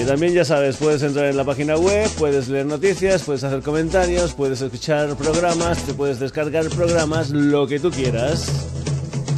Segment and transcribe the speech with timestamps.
[0.09, 4.33] también ya sabes, puedes entrar en la página web, puedes leer noticias, puedes hacer comentarios,
[4.33, 8.71] puedes escuchar programas, te puedes descargar programas, lo que tú quieras,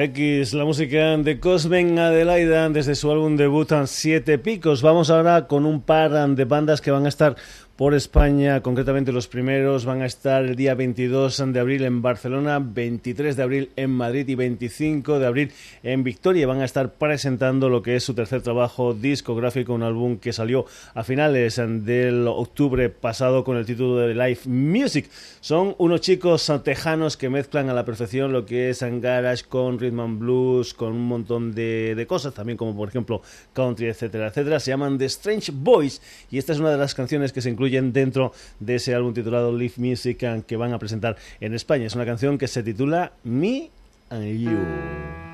[0.03, 4.81] X, la música de Cosmen Adelaida desde su álbum debut Siete Picos.
[4.81, 7.37] Vamos ahora con un par de bandas que van a estar
[7.75, 8.61] por España.
[8.61, 13.43] Concretamente los primeros van a estar el día 22 de abril en Barcelona, 23 de
[13.43, 16.45] abril en Madrid y 25 de abril en Victoria.
[16.45, 20.65] Van a estar presentando lo que es su tercer trabajo discográfico, un álbum que salió
[20.93, 25.09] a finales del octubre pasado con el título de Live Music.
[25.41, 29.99] Son unos chicos tejanos que mezclan a la perfección lo que es garage con rhythm
[29.99, 33.21] and blues, con un montón de, de cosas, también como por ejemplo
[33.53, 34.59] country, etcétera, etcétera.
[34.59, 37.62] Se llaman The Strange Boys y esta es una de las canciones que se incluye
[37.69, 41.85] dentro de ese álbum titulado Live Music que van a presentar en España.
[41.85, 43.69] Es una canción que se titula Me
[44.09, 45.32] and You.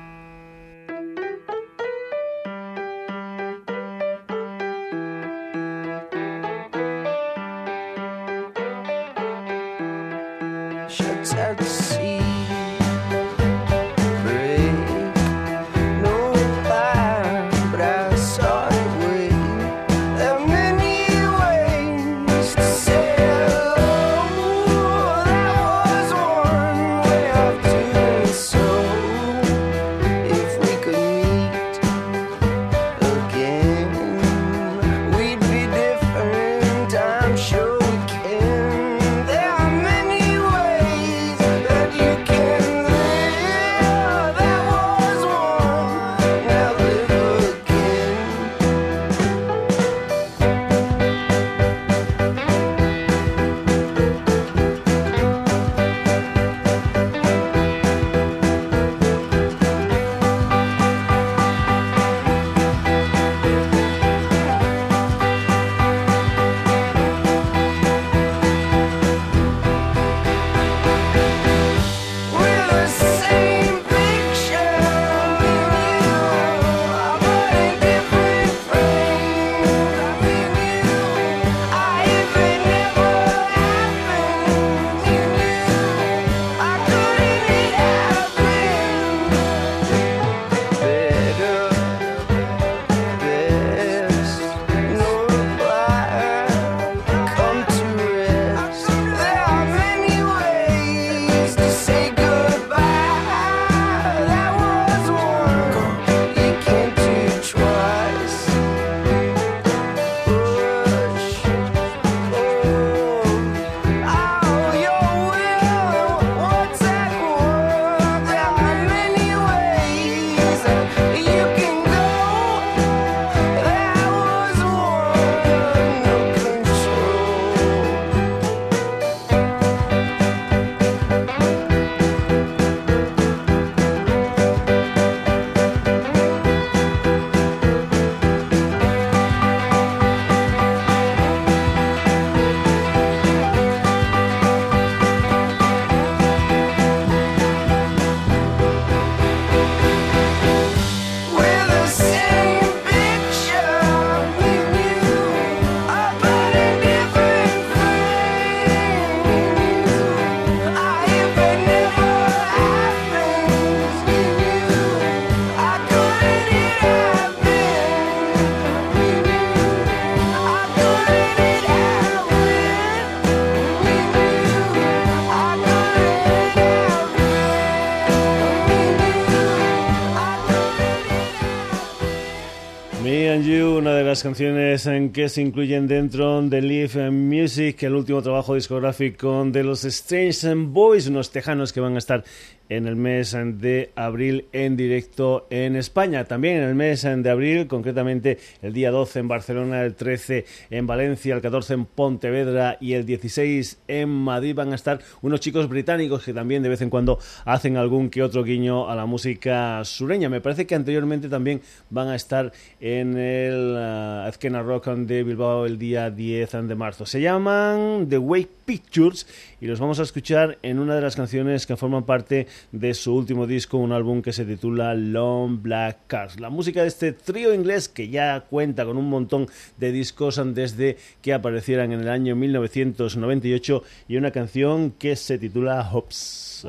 [184.22, 189.84] Canciones en que se incluyen dentro de Live Music, el último trabajo discográfico de los
[189.84, 192.22] Strange Boys, unos tejanos que van a estar
[192.70, 196.24] en el mes de abril en directo en España.
[196.24, 200.86] También en el mes de abril, concretamente el día 12 en Barcelona, el 13 en
[200.86, 205.68] Valencia, el 14 en Pontevedra y el 16 en Madrid van a estar unos chicos
[205.68, 209.84] británicos que también de vez en cuando hacen algún que otro guiño a la música
[209.84, 210.28] sureña.
[210.28, 211.60] Me parece que anteriormente también
[211.90, 217.04] van a estar en el uh, Azkena Rock de Bilbao el día 10 de marzo.
[217.04, 219.26] Se llaman The Wake Pictures
[219.60, 223.14] y los vamos a escuchar en una de las canciones que forman parte de su
[223.14, 226.40] último disco, un álbum que se titula Long Black Cars.
[226.40, 230.96] La música de este trío inglés que ya cuenta con un montón de discos desde
[231.22, 236.66] que aparecieran en el año 1998 y una canción que se titula Hops.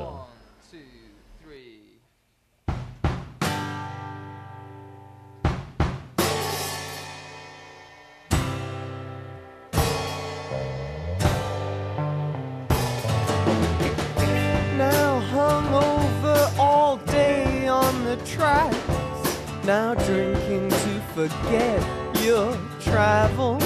[21.28, 21.80] Forget
[22.20, 23.56] your travel.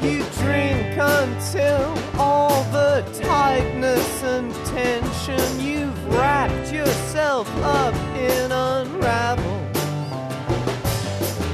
[0.00, 9.58] You drink until all the tightness and tension you've wrapped yourself up in unravel.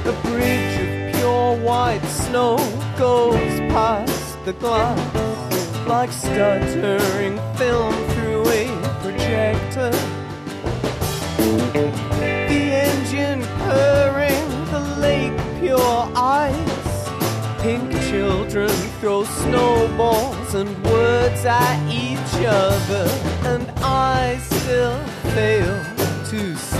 [0.03, 2.57] The bridge of pure white snow
[2.97, 8.67] goes past the glass like stuttering film through a
[9.01, 9.91] projector.
[12.49, 14.08] The engine lake
[15.59, 16.55] pure eyes.
[17.61, 23.05] Pink children throw snowballs and words at each other,
[23.43, 24.97] and I still
[25.35, 25.83] fail
[26.31, 26.78] to see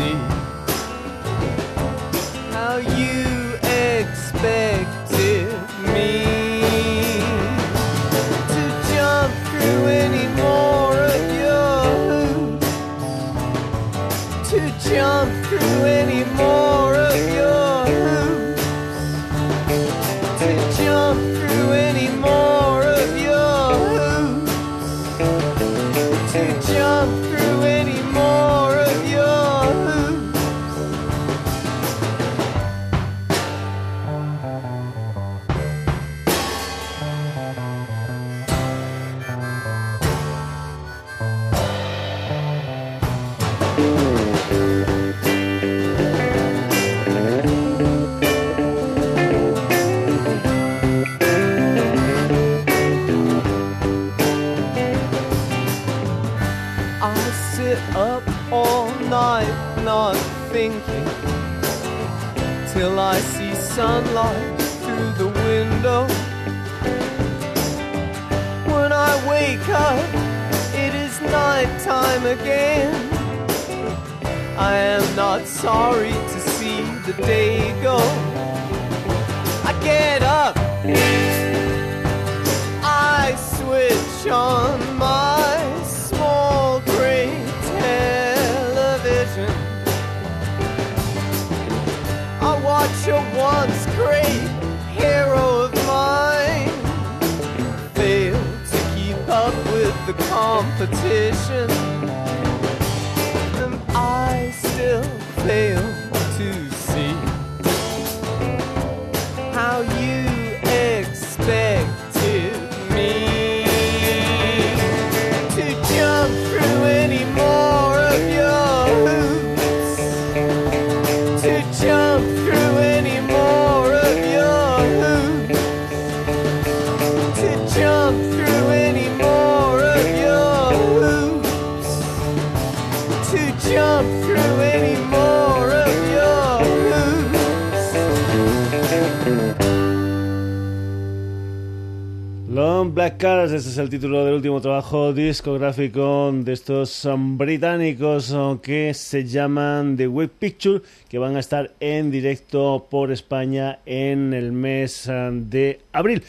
[143.79, 150.07] el título del último trabajo discográfico de estos um, británicos uh, que se llaman The
[150.07, 155.79] Web Picture, que van a estar en directo por España en el mes uh, de
[155.93, 156.23] abril.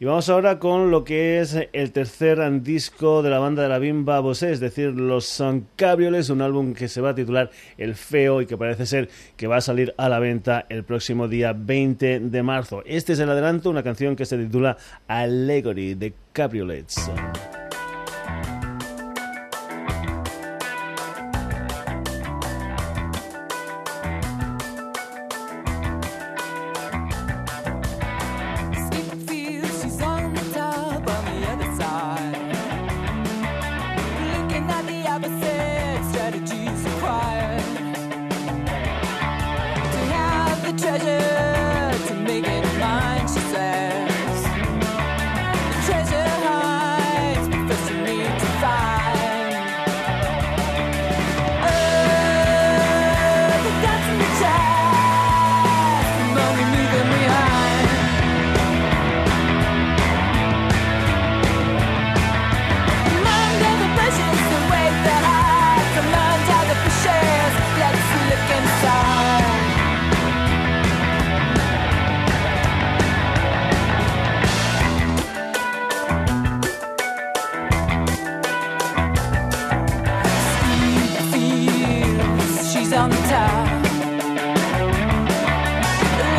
[0.00, 3.78] Y vamos ahora con lo que es el tercer disco de la banda de la
[3.78, 7.94] Bimba Bosé, es decir, Los um, Cabrioles, un álbum que se va a titular El
[7.94, 11.52] Feo y que parece ser que va a salir a la venta el próximo día
[11.56, 12.82] 20 de marzo.
[12.86, 17.08] Este es el adelanto, una canción que se titula Allegory de Cabriolets.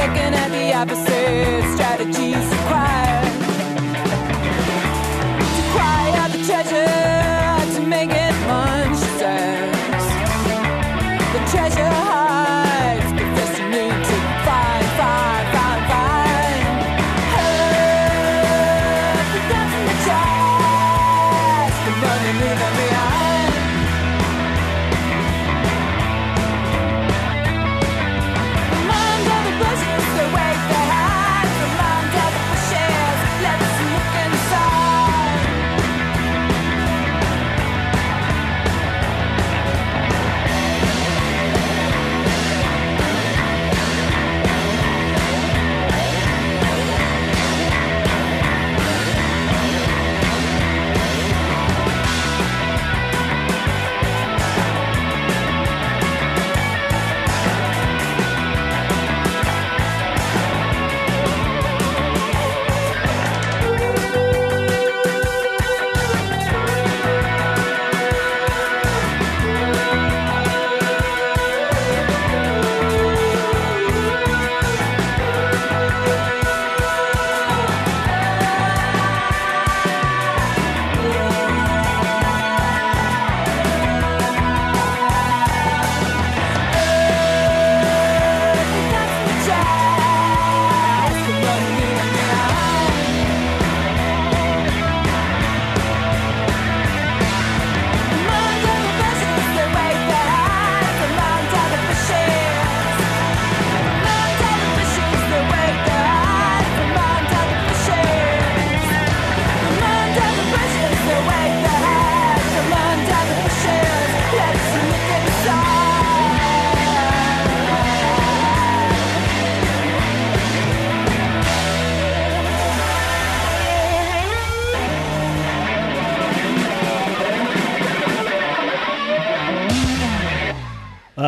[0.05, 2.37] Looking at the opposite strategies.
[2.37, 3.04] Required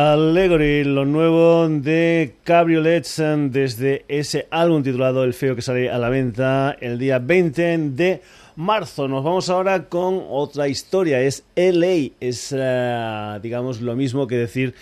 [0.00, 6.08] Allegory, lo nuevo de Cabriolets desde ese álbum titulado El Feo que sale a la
[6.08, 8.22] venta el día 20 de
[8.54, 9.08] marzo.
[9.08, 14.76] Nos vamos ahora con otra historia, es LA, es uh, digamos lo mismo que decir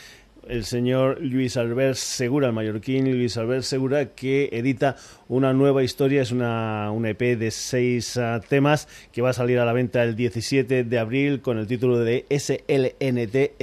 [0.47, 4.97] el señor Luis Albert Segura, el mallorquín Luis Albert Segura, que edita
[5.29, 9.61] una nueva historia, es una, una EP de seis uh, temas que va a salir
[9.61, 13.57] a la venta el 17 de abril con el título de SLNTFL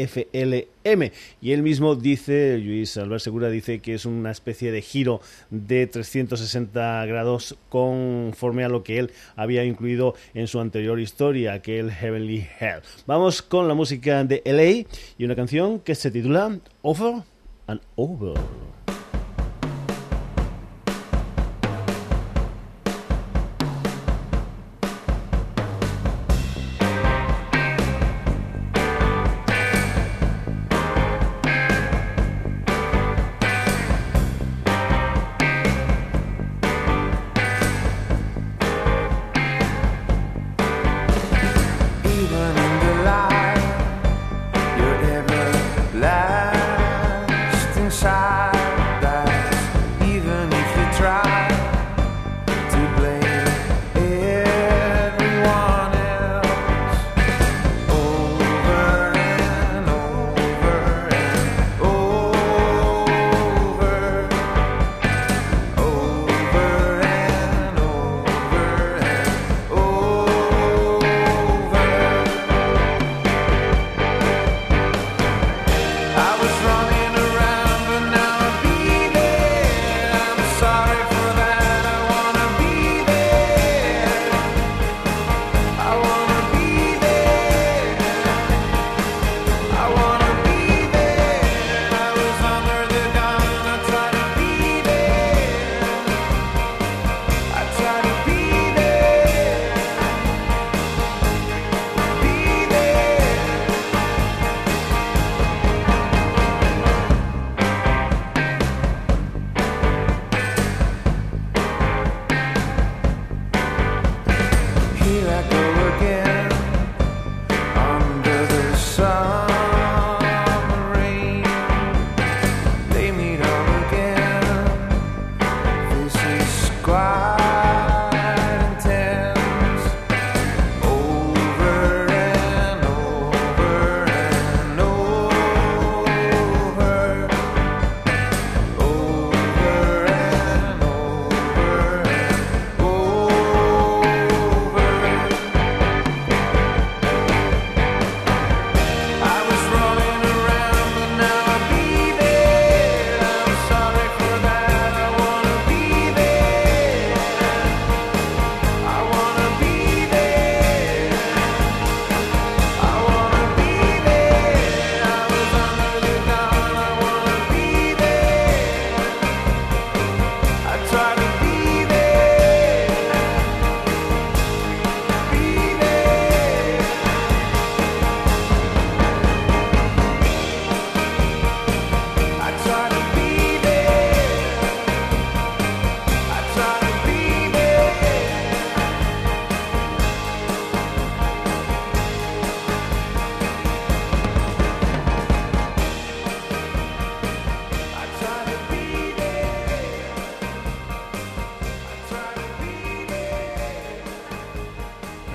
[0.83, 1.11] M.
[1.41, 5.87] Y él mismo dice, Luis Albert Segura dice que es una especie de giro de
[5.87, 12.47] 360 grados conforme a lo que él había incluido en su anterior historia, aquel Heavenly
[12.59, 12.81] Hell.
[13.07, 17.23] Vamos con la música de LA y una canción que se titula Over
[17.67, 18.72] and Over.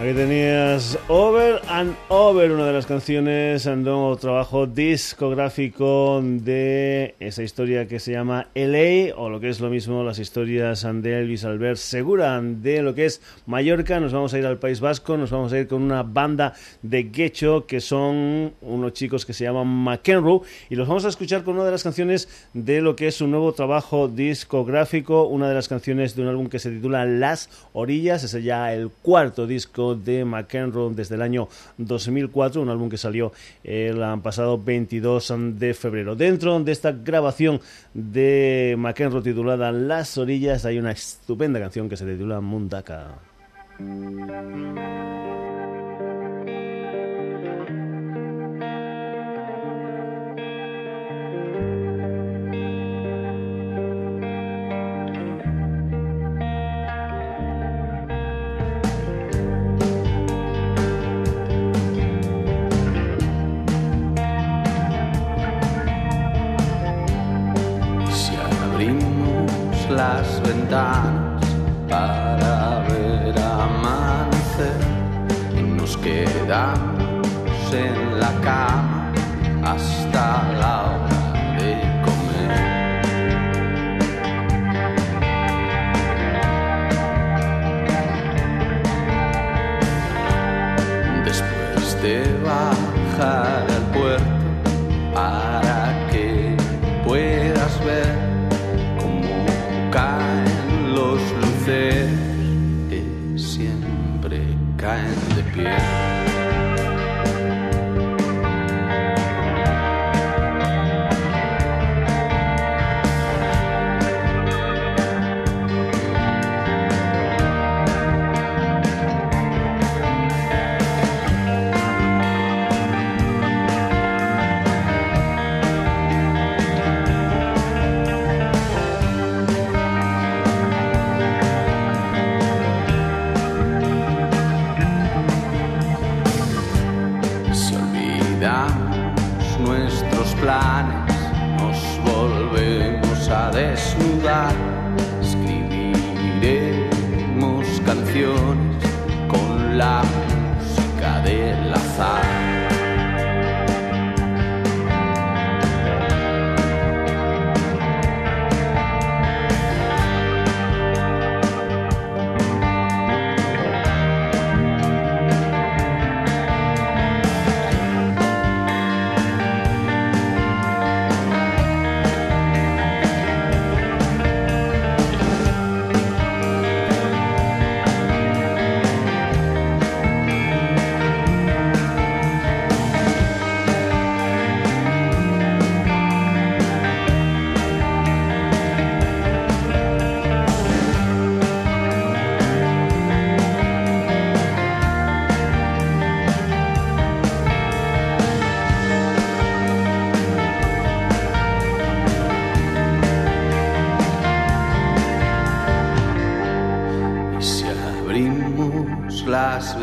[0.08, 7.86] Ahí tenías Over and Over, una de las canciones nuevo trabajo discográfico de esa historia
[7.86, 11.76] que se llama LA, o lo que es lo mismo, las historias de Elvis Albert
[11.76, 14.00] Segura, de lo que es Mallorca.
[14.00, 17.10] Nos vamos a ir al País Vasco, nos vamos a ir con una banda de
[17.12, 20.40] Gecho, que son unos chicos que se llaman McEnroe,
[20.70, 23.30] y los vamos a escuchar con una de las canciones de lo que es un
[23.30, 28.24] nuevo trabajo discográfico, una de las canciones de un álbum que se titula Las Orillas,
[28.24, 33.32] es ya el cuarto disco de McEnroe desde el año 2004, un álbum que salió
[33.62, 36.16] el pasado 22 de febrero.
[36.16, 37.60] Dentro de esta grabación
[37.94, 43.18] de McEnroe titulada Las Orillas hay una estupenda canción que se titula Mundaka.
[71.88, 74.78] Para ver amanecer.
[75.56, 79.12] Y nos quedamos en la cama
[79.64, 81.17] hasta la hora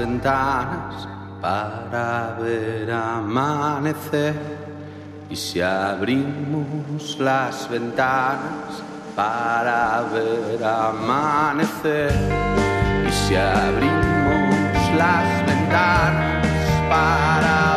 [0.05, 1.07] ventanas
[1.41, 4.35] para ver amanecer.
[5.29, 8.83] Y si abrimos las ventanas
[9.15, 12.13] para ver amanecer.
[13.07, 16.45] Y si abrimos las ventanas
[16.89, 17.74] para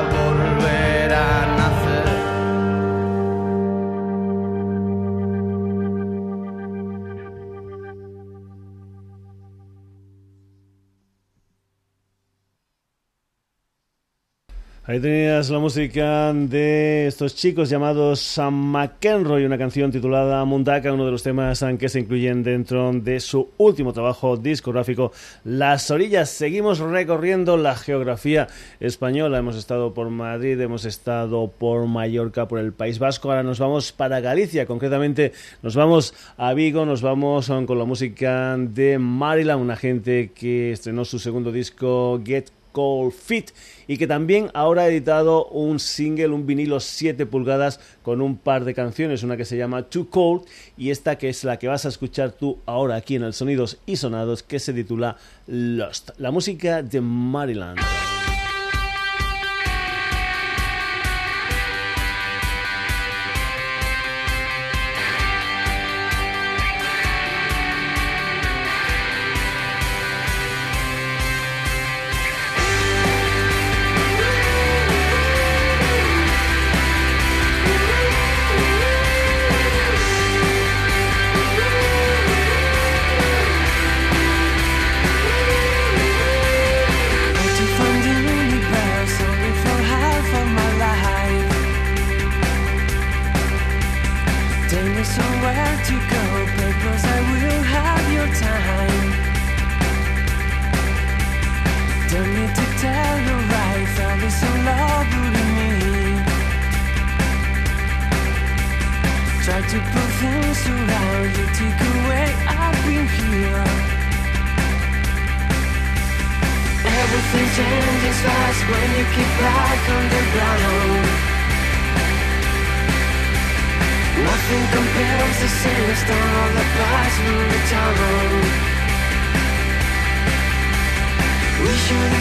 [14.88, 21.04] Ahí tenías la música de estos chicos llamados Sam McEnroe, una canción titulada Mundaka, uno
[21.04, 25.12] de los temas que se incluyen dentro de su último trabajo discográfico,
[25.44, 26.30] Las Orillas.
[26.30, 28.48] Seguimos recorriendo la geografía
[28.80, 29.36] española.
[29.36, 33.28] Hemos estado por Madrid, hemos estado por Mallorca, por el País Vasco.
[33.28, 38.56] Ahora nos vamos para Galicia, concretamente nos vamos a Vigo, nos vamos con la música
[38.56, 43.50] de Maryland, una gente que estrenó su segundo disco, Get Cold Fit
[43.86, 48.64] y que también ahora ha editado un single, un vinilo 7 pulgadas con un par
[48.64, 50.42] de canciones, una que se llama Too Cold
[50.76, 53.78] y esta que es la que vas a escuchar tú ahora aquí en el Sonidos
[53.86, 57.78] y Sonados que se titula Lost, la música de Maryland.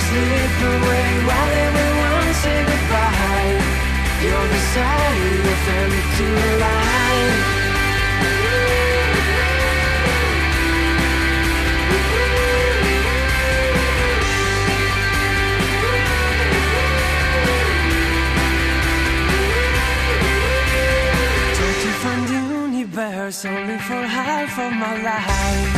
[0.05, 3.53] Slip away while everyone say goodbye.
[4.23, 6.29] You're the sign of empty
[6.63, 7.57] life.
[22.97, 25.76] Universe only for half of my life.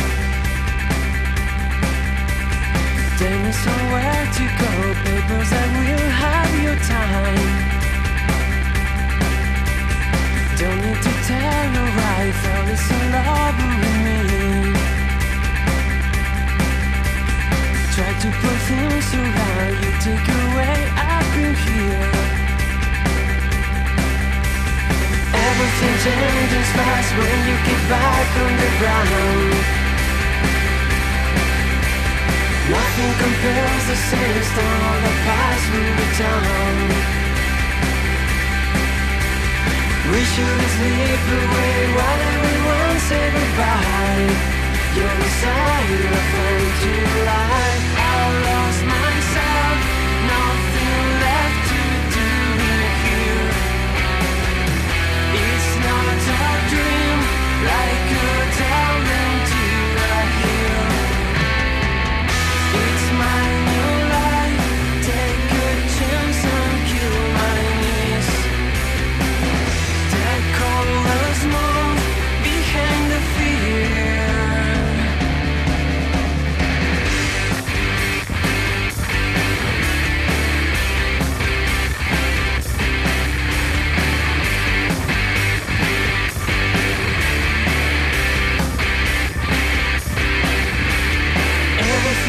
[3.20, 4.72] Me somewhere to go,
[5.04, 5.52] papers
[5.84, 7.52] will have your time.
[10.56, 13.60] Don't need to tell no right, fell is in love
[13.92, 14.72] me.
[17.92, 18.28] Try to
[19.12, 22.08] around you, take away, I've here.
[25.44, 29.79] Everything changes fast when you get back on the ground.
[32.70, 36.76] Nothing compares to sandstorm that pass we were down
[40.14, 44.30] We should just leave the way while everyone say goodbye?
[44.94, 49.78] You're the side of found you like I lost myself,
[50.30, 51.82] nothing left to
[52.14, 52.30] do
[53.02, 53.50] here
[55.42, 57.18] It's not a dream
[57.66, 58.39] like a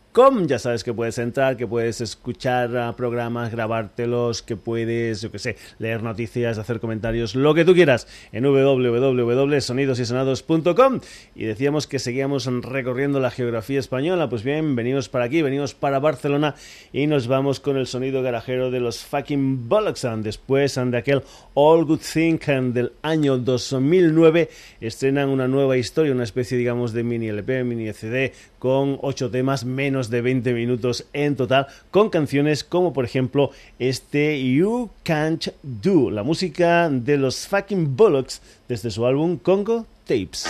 [0.46, 5.38] Ya sabes que puedes entrar, que puedes escuchar ah, programas, grabártelos, que puedes, yo que
[5.38, 11.00] sé, leer noticias, hacer comentarios, lo que tú quieras en www.sonidosysonados.com.
[11.34, 14.30] Y decíamos que seguíamos recorriendo la geografía española.
[14.30, 16.54] Pues bien, venimos para aquí, venimos para Barcelona
[16.94, 20.06] y nos vamos con el sonido garajero de los fucking Bollocks.
[20.22, 22.38] Después de aquel All Good Thing
[22.72, 24.48] del año 2009,
[24.80, 28.32] estrenan una nueva historia, una especie, digamos, de mini LP, mini CD
[28.66, 34.42] con ocho temas, menos de 20 minutos en total, con canciones como por ejemplo este
[34.42, 40.46] You Can't Do, la música de los fucking Bollocks desde su álbum Congo Tapes.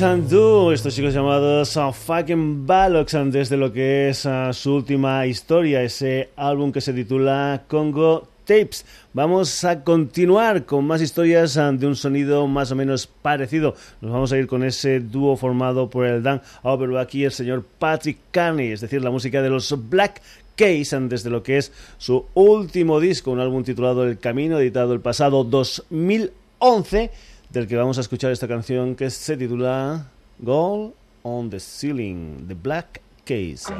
[0.00, 6.28] Estos chicos llamados uh, Fucking Balox desde lo que es uh, su última historia, ese
[6.36, 8.86] álbum que se titula Congo Tapes.
[9.12, 13.74] Vamos a continuar con más historias uh, de un sonido más o menos parecido.
[14.00, 17.64] Nos vamos a ir con ese dúo formado por el Dan Overback y el señor
[17.80, 20.22] Patrick Carney, es decir, la música de los Black
[20.54, 25.00] Case desde lo que es su último disco, un álbum titulado El Camino, editado el
[25.00, 27.10] pasado 2011
[27.50, 30.06] del que vamos a escuchar esta canción que se titula
[30.38, 33.72] Gold on the Ceiling, The Black Case.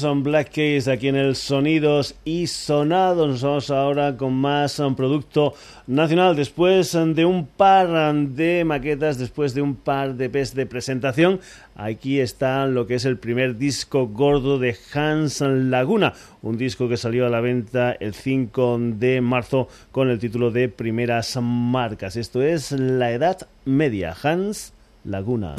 [0.00, 3.28] Los um, Black Keys aquí en el Sonidos y Sonados.
[3.28, 5.54] Nos vamos ahora con más um, producto
[5.86, 6.36] nacional.
[6.36, 11.40] Después um, de un par de maquetas, después de un par de pes de presentación,
[11.76, 16.12] aquí está lo que es el primer disco gordo de Hans Laguna.
[16.42, 20.68] Un disco que salió a la venta el 5 de marzo con el título de
[20.68, 22.16] Primeras Marcas.
[22.16, 24.74] Esto es La Edad Media, Hans
[25.04, 25.56] Laguna.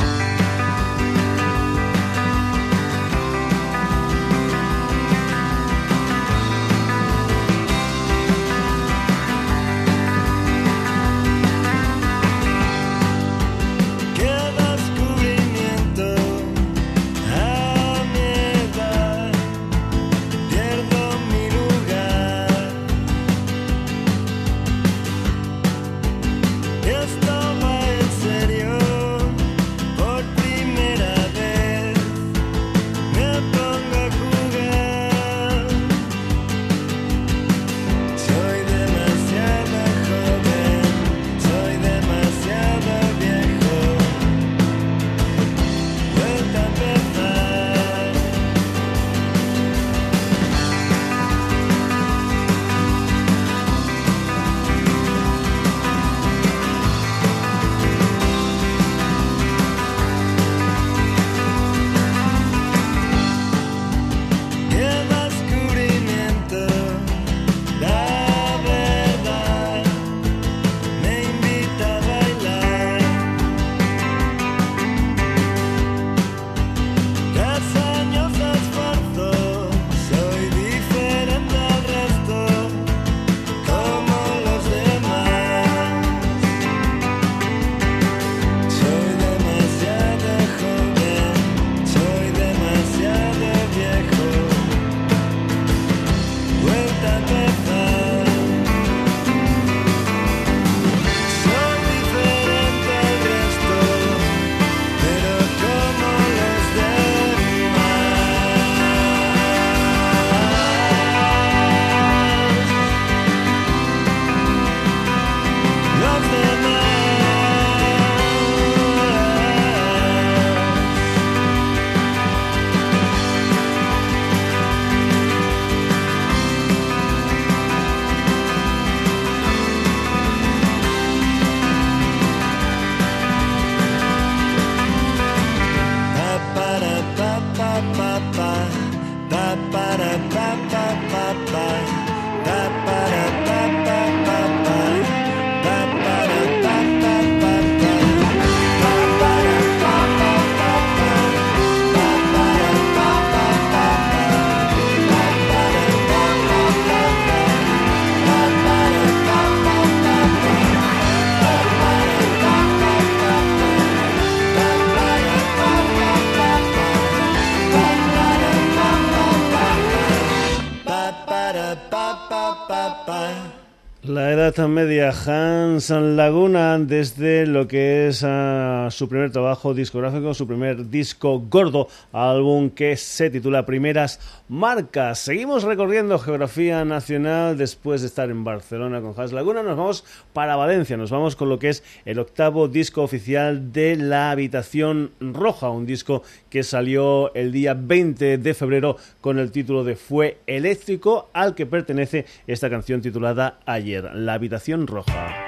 [175.90, 182.72] Laguna, desde lo que es ah, su primer trabajo discográfico, su primer disco gordo, álbum
[182.72, 184.20] que se titula Primeras
[184.50, 185.20] Marcas.
[185.20, 189.64] Seguimos recorriendo geografía nacional después de estar en Barcelona con Hans Laguna.
[189.64, 193.96] Nos vamos para Valencia, nos vamos con lo que es el octavo disco oficial de
[193.96, 199.86] La Habitación Roja, un disco que salió el día 20 de febrero con el título
[199.86, 204.14] de Fue Eléctrico, al que pertenece esta canción titulada Ayer.
[204.14, 205.48] La habitación roja.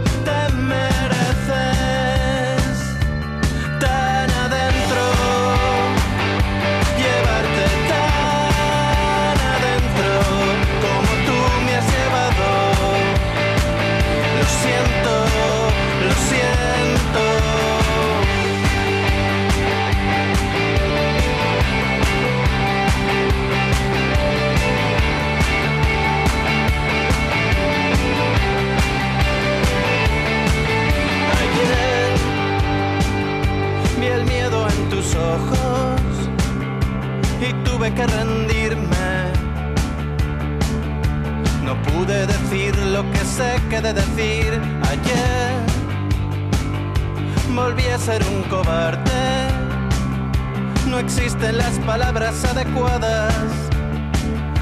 [0.69, 1.10] te
[37.81, 39.33] tuve que rendirme.
[41.63, 45.53] No pude decir lo que sé que de decir ayer.
[47.55, 49.47] Volví a ser un cobarde.
[50.91, 53.33] No existen las palabras adecuadas.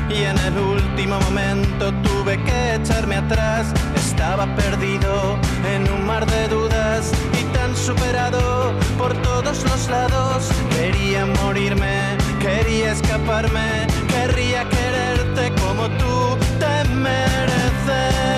[0.09, 3.73] Y en el último momento tuve que echarme atrás.
[3.97, 5.37] Estaba perdido
[5.75, 10.49] en un mar de dudas y tan superado por todos los lados.
[10.69, 18.28] Quería morirme Quería escaparme, querría quererte como tú te mereces.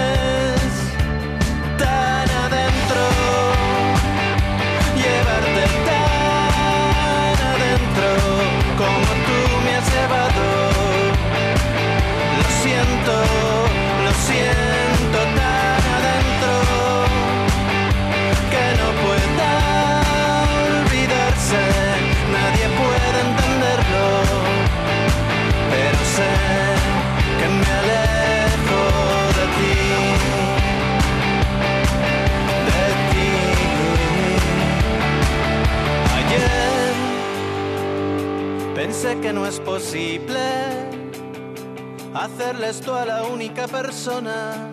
[42.23, 44.69] Hacerle esto a la única persona,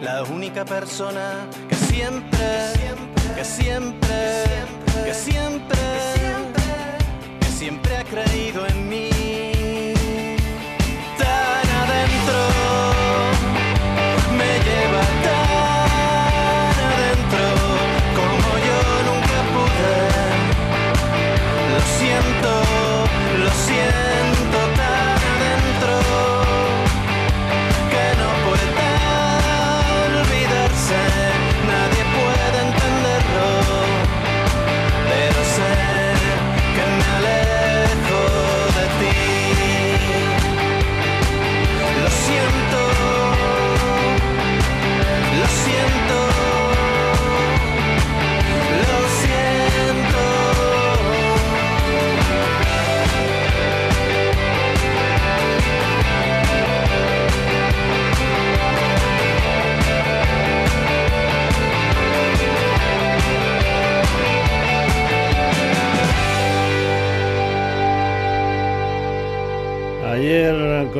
[0.00, 2.48] la única persona que siempre,
[3.34, 4.44] que siempre,
[5.04, 5.78] que siempre,
[7.40, 9.11] que siempre ha creído en mí.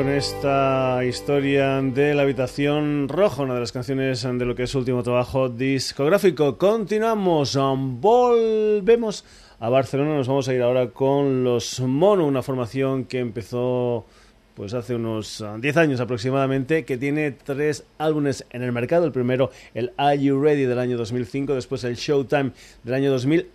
[0.01, 4.79] Esta historia de la habitación roja, una de las canciones de lo que es su
[4.79, 6.57] último trabajo discográfico.
[6.57, 7.59] Continuamos,
[8.01, 9.25] volvemos
[9.61, 14.07] a Barcelona, nos vamos a ir ahora con los Mono, una formación que empezó
[14.55, 19.05] pues hace unos 10 años aproximadamente, que tiene tres álbumes en el mercado.
[19.05, 23.47] El primero, el Are You Ready del año 2005, después el Showtime del año 2000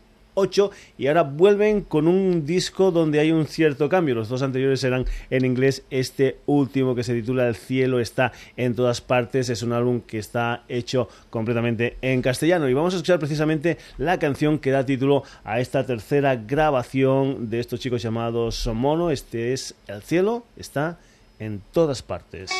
[0.97, 4.13] y ahora vuelven con un disco donde hay un cierto cambio.
[4.13, 8.75] Los dos anteriores eran en inglés, este último que se titula El cielo está en
[8.75, 13.17] todas partes es un álbum que está hecho completamente en castellano y vamos a escuchar
[13.17, 19.09] precisamente la canción que da título a esta tercera grabación de estos chicos llamados Mono.
[19.09, 20.99] Este es El cielo está
[21.39, 22.51] en todas partes.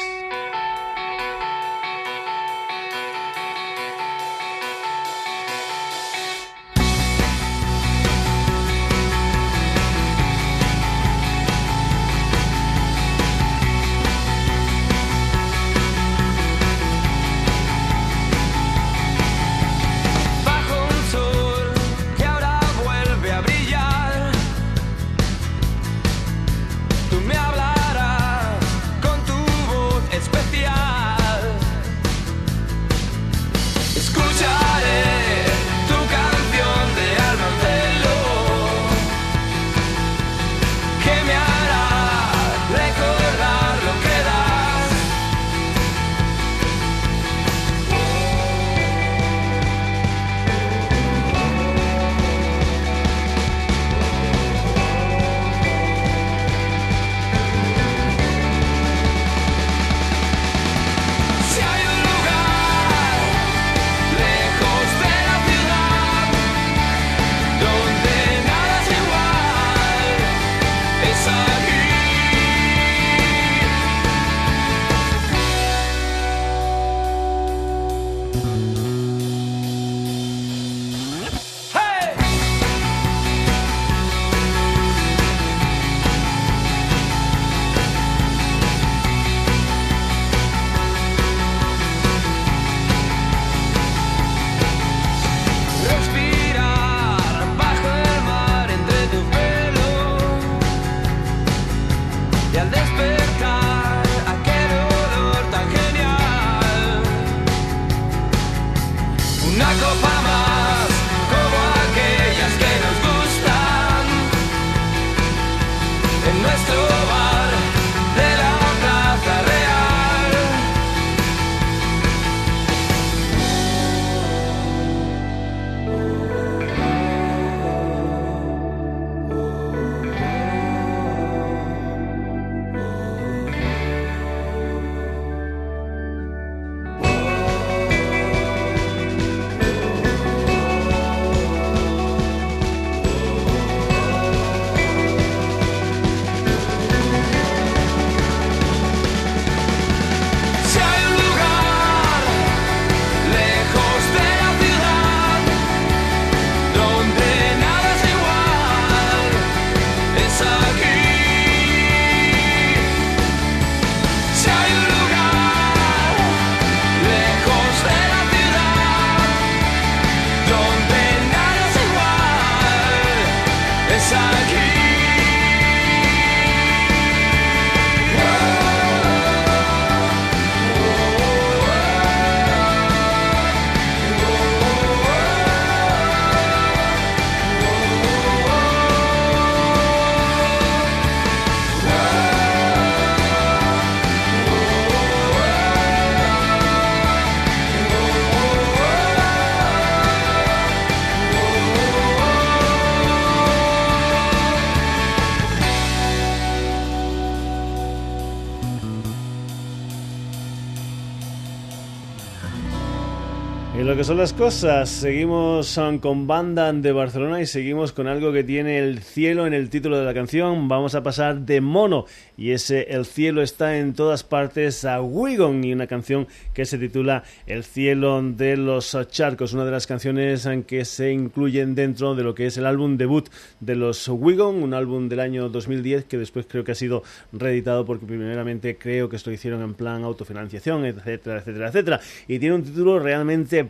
[214.07, 214.87] Son las cosas.
[214.87, 219.69] Seguimos con banda de Barcelona y seguimos con algo que tiene el cielo en el
[219.69, 220.69] título de la canción.
[220.69, 222.05] Vamos a pasar de mono
[222.37, 226.77] y ese El cielo está en todas partes a Wigon y una canción que se
[226.77, 232.15] titula El cielo de los charcos, una de las canciones en que se incluyen dentro
[232.15, 233.27] de lo que es el álbum debut
[233.59, 237.03] de los Wigon, un álbum del año 2010 que después creo que ha sido
[237.33, 241.99] reeditado porque primeramente creo que esto hicieron en plan autofinanciación, etcétera, etcétera, etcétera.
[242.29, 243.65] Y tiene un título realmente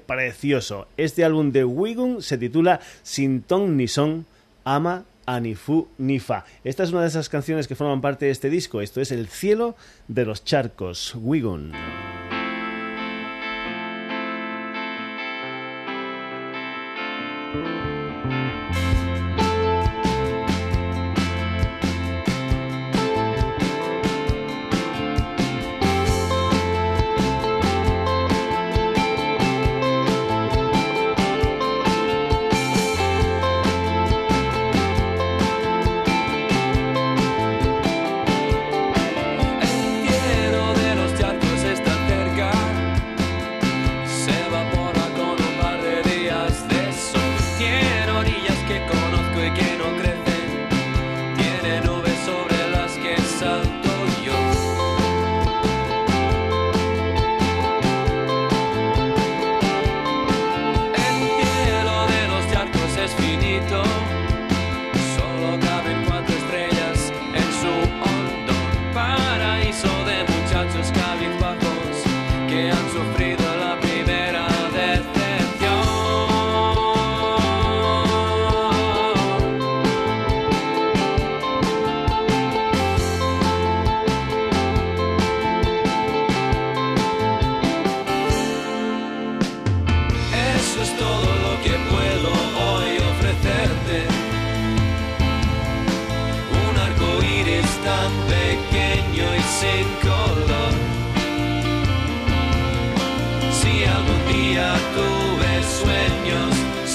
[0.98, 4.26] Este álbum de Wigon se titula Sin ton ni son,
[4.64, 6.46] ama Anifu Nifa.
[6.64, 8.82] Esta es una de esas canciones que forman parte de este disco.
[8.82, 9.76] Esto es El cielo
[10.08, 11.16] de los charcos,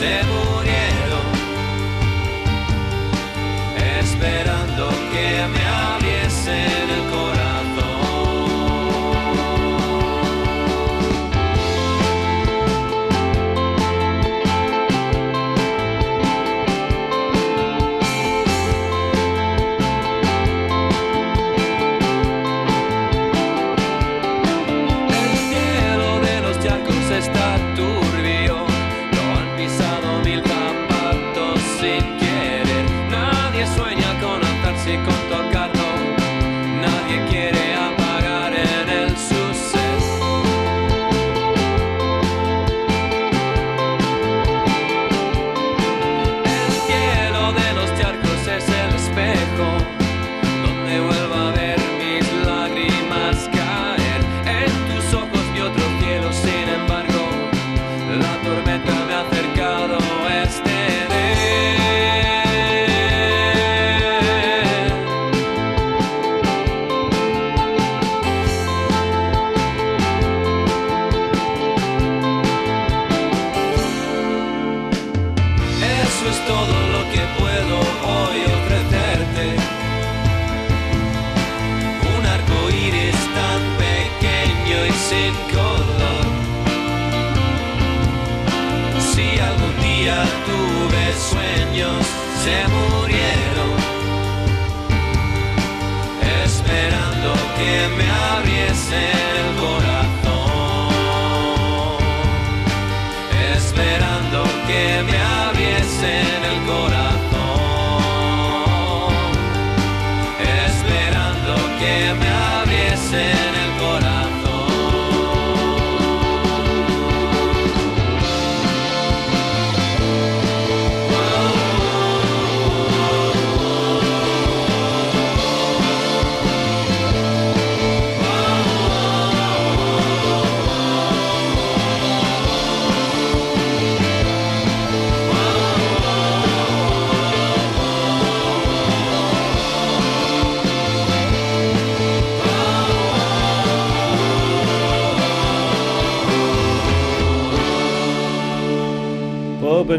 [0.03, 0.52] Wigon.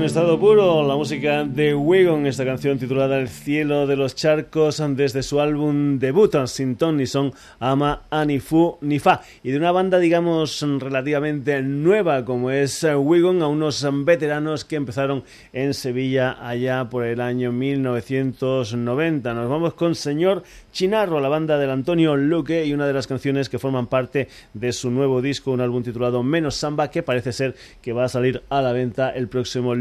[0.06, 5.24] Estado puro, la música de Wigon, esta canción titulada El cielo de los charcos desde
[5.24, 10.62] su álbum debut, Sin Ton ni Son, Ama Anifu Nifa, y de una banda digamos
[10.80, 15.24] relativamente nueva como es Wigon, a unos veteranos que empezaron
[15.54, 19.34] en Sevilla allá por el año 1990.
[19.34, 20.44] Nos vamos con Señor
[20.74, 24.74] Chinarro, la banda del Antonio Luque y una de las canciones que forman parte de
[24.74, 28.44] su nuevo disco, un álbum titulado Menos Samba, que parece ser que va a salir
[28.50, 29.76] a la venta el próximo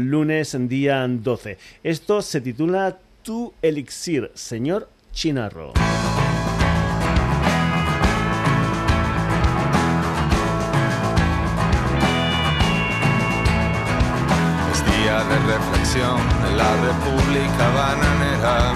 [0.69, 1.57] día 12.
[1.83, 5.73] Esto se titula Tu Elixir, señor Chinarro.
[14.71, 18.73] Es día de reflexión en la República Bananera.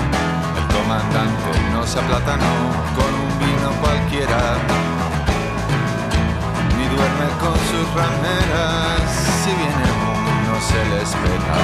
[0.57, 2.55] El comandante no se aplatanó
[2.97, 4.57] con un vino cualquiera,
[6.75, 9.05] ni duerme con sus rameras,
[9.43, 9.76] si no
[10.69, 11.59] se le espera.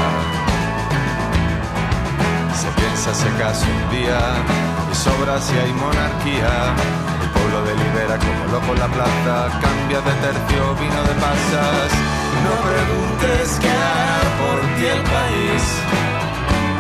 [2.62, 4.22] Se piensa se casi un día
[4.92, 6.54] y sobra si hay monarquía.
[7.24, 11.90] El pueblo delibera como loco la plata, cambia de tercio, vino de pasas.
[12.46, 15.64] No preguntes qué hará por ti el país.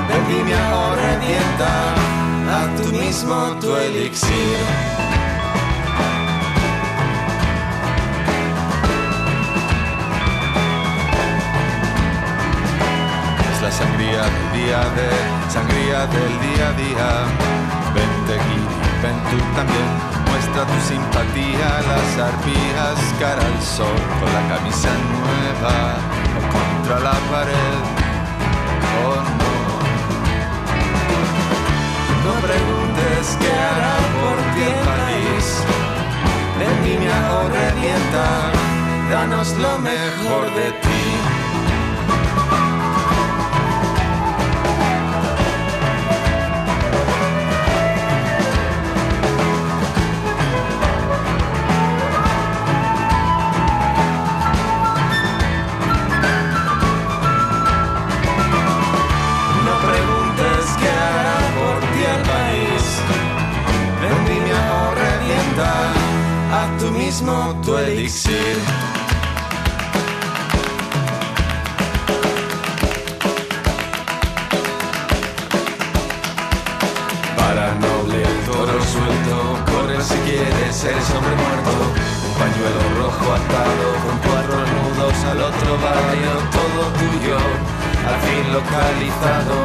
[0.10, 1.74] Vendimia o revienta,
[2.58, 4.93] a tú mismo tu elixir.
[13.74, 15.10] Sangría del día de,
[15.50, 17.10] sangría del día a día.
[17.96, 18.68] Vente Kiri,
[19.02, 19.90] ven tú también,
[20.30, 21.70] muestra tu simpatía.
[21.90, 25.76] Las arpías cara al sol con la camisa nueva
[26.38, 27.80] o contra la pared.
[29.06, 29.54] Oh no.
[32.26, 35.46] No preguntes qué hará por ti el país.
[36.60, 38.26] Vendimia o revienta,
[39.10, 41.03] danos lo mejor de ti.
[67.14, 68.58] Mismo tu elixir.
[77.38, 79.38] Para noble toro suelto,
[79.70, 81.74] corre si quieres, eres hombre muerto.
[82.28, 87.38] Un pañuelo rojo atado con cuatro nudos al otro barrio, todo tuyo,
[88.10, 89.56] al fin localizado.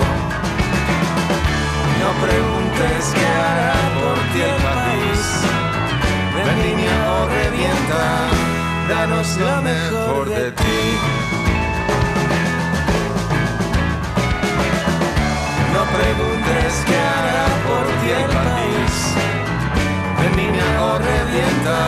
[2.00, 5.67] No preguntes qué hará por ti el país.
[6.48, 8.04] Vendimia o revienta,
[8.88, 10.80] danos lo mejor de ti.
[15.74, 18.94] No preguntes qué hará por ti el país.
[20.20, 21.78] Vendimia o revienta,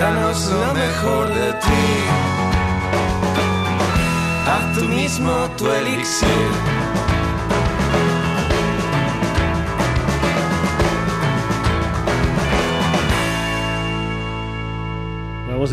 [0.00, 1.86] danos lo mejor de ti.
[4.48, 6.93] Haz tú mismo tu elixir.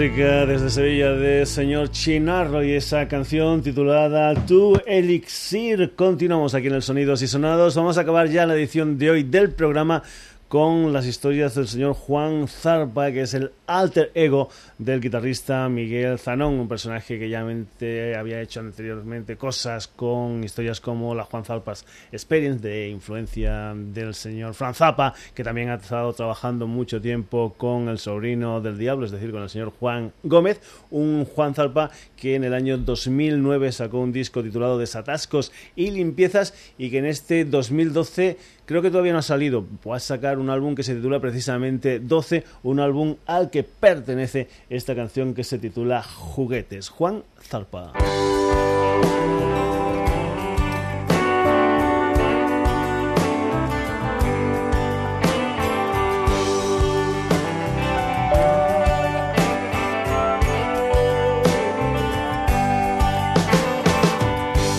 [0.01, 5.93] Música desde Sevilla de señor Chinarro y esa canción titulada Tu Elixir.
[5.95, 7.75] Continuamos aquí en el Sonidos y Sonados.
[7.75, 10.01] Vamos a acabar ya la edición de hoy del programa
[10.47, 14.49] con las historias del señor Juan Zarpa, que es el alter ego
[14.81, 21.13] del guitarrista Miguel Zanón, un personaje que ya había hecho anteriormente cosas con historias como
[21.13, 26.65] la Juan Zarpa's Experience, de influencia del señor Franz Zappa, que también ha estado trabajando
[26.65, 30.59] mucho tiempo con el sobrino del diablo, es decir, con el señor Juan Gómez,
[30.89, 36.55] un Juan Zarpa que en el año 2009 sacó un disco titulado Desatascos y Limpiezas
[36.79, 40.49] y que en este 2012 creo que todavía no ha salido, va a sacar un
[40.49, 45.59] álbum que se titula precisamente 12, un álbum al que pertenece esta canción que se
[45.59, 46.89] titula Juguetes.
[46.89, 47.91] Juan Zarpa.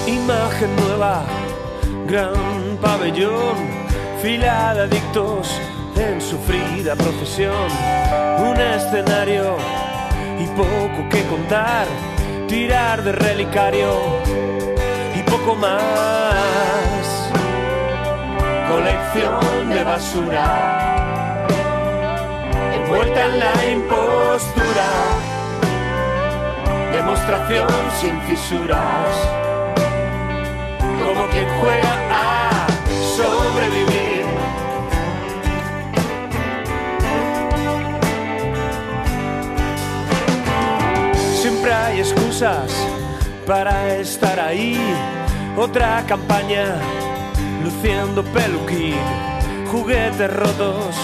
[0.06, 1.26] Imagen nueva,
[2.06, 3.56] gran pabellón,
[4.22, 5.60] fila de adictos
[5.96, 7.66] en sufrida procesión.
[8.38, 9.56] Un escenario
[10.38, 11.86] y poco que contar,
[12.48, 13.92] tirar de relicario
[15.14, 16.40] y poco más.
[18.70, 21.46] Colección de basura,
[22.74, 24.88] envuelta en la impostura.
[26.92, 27.68] Demostración
[28.00, 29.42] sin fisuras
[31.04, 32.66] como quien juega a
[33.16, 33.91] sobrevivir.
[41.62, 42.72] Siempre hay excusas
[43.46, 44.76] para estar ahí.
[45.56, 46.74] Otra campaña
[47.62, 48.96] luciendo peluquín,
[49.70, 50.96] juguetes rotos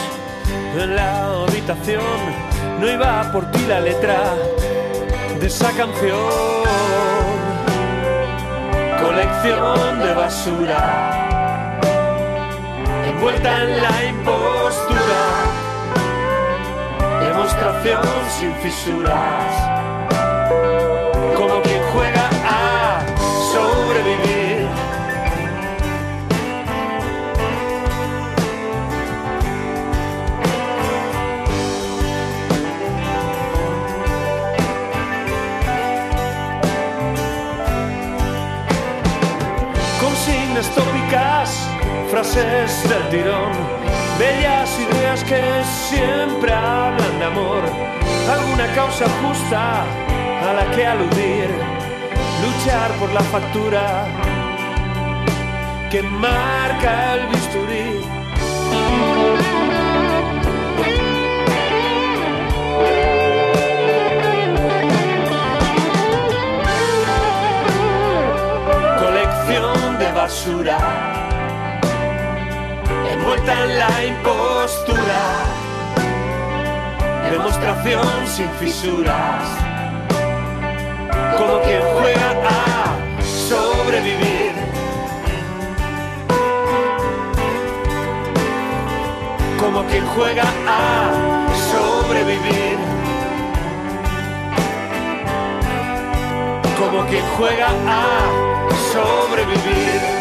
[0.76, 2.02] en la habitación.
[2.80, 4.34] No iba por ti la letra
[5.38, 6.18] de esa canción
[9.00, 11.78] colección de basura,
[13.06, 15.22] envuelta en la impostura,
[17.20, 18.02] demostración
[18.40, 19.77] sin fisuras,
[40.66, 41.68] tópicas,
[42.10, 43.52] frases del tirón,
[44.18, 45.40] bellas ideas que
[45.86, 47.62] siempre hablan de amor,
[48.28, 51.48] alguna causa justa a la que aludir,
[52.42, 54.06] luchar por la factura
[55.90, 59.37] que marca el bisturí.
[70.28, 70.78] Basura,
[73.10, 75.20] envuelta en la impostura,
[77.30, 79.42] demostración sin fisuras,
[81.38, 84.52] como quien juega a sobrevivir.
[89.58, 92.78] como quien juega a sobrevivir.
[96.78, 98.48] Como quien juega a
[98.92, 100.17] sobrevivir.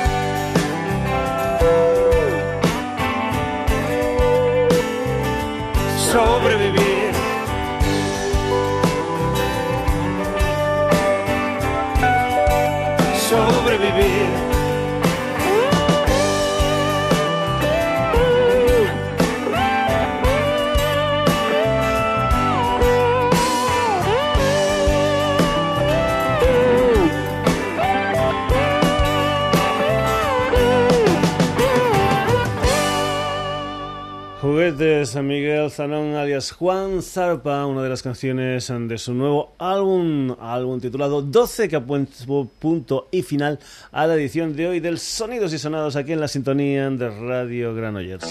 [6.18, 7.14] Sobrevivir.
[13.30, 14.57] Sobrevivir.
[35.78, 41.70] Zanón alias Juan Zarpa, una de las canciones de su nuevo álbum, álbum titulado 12,
[41.70, 43.60] que punto y final
[43.92, 47.76] a la edición de hoy del Sonidos y Sonados aquí en la sintonía de Radio
[47.76, 48.26] Granollers.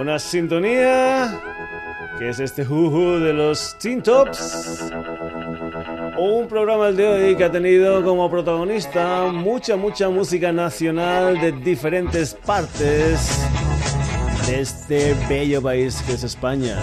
[0.00, 1.40] Una sintonía
[2.16, 4.92] que es este juju de los Teen Tops.
[6.18, 11.50] Un programa el de hoy que ha tenido como protagonista mucha, mucha música nacional de
[11.50, 13.40] diferentes partes
[14.50, 16.76] este bello país que es España.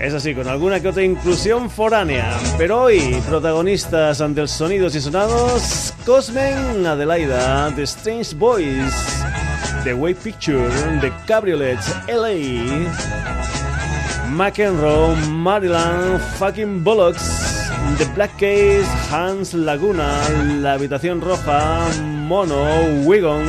[0.00, 2.38] Es así, con alguna que otra inclusión foránea.
[2.56, 8.94] Pero hoy, protagonistas ante el Sonidos y Sonados, Cosmen Adelaida, The Strange Boys,
[9.84, 10.68] The Way Picture,
[11.00, 12.88] The Cabriolet, LA,
[14.30, 17.60] McEnroe, Maryland, Fucking Bullocks,
[17.98, 20.18] The Black Case, Hans Laguna,
[20.60, 23.44] La Habitación Roja, Mono, Wigon,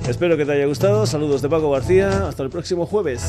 [0.08, 3.22] Espero que te haya gustado, saludos de Paco García, hasta el próximo jueves.